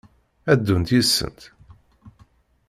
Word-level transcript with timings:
Ad 0.51 0.57
d-ddunt 0.59 0.93
yid-sent? 0.95 1.41